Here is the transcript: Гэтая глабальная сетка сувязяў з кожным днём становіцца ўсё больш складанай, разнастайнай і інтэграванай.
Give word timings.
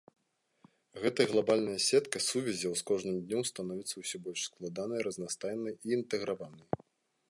Гэтая 1.03 1.27
глабальная 1.33 1.75
сетка 1.89 2.17
сувязяў 2.29 2.73
з 2.79 2.87
кожным 2.89 3.17
днём 3.27 3.41
становіцца 3.53 3.95
ўсё 4.05 4.17
больш 4.27 4.41
складанай, 4.51 4.99
разнастайнай 5.11 5.73
і 5.85 6.01
інтэграванай. 6.01 6.67